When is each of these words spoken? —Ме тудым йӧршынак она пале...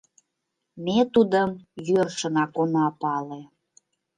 —Ме 0.83 0.97
тудым 1.13 1.49
йӧршынак 1.87 2.51
она 2.61 2.85
пале... 3.01 3.41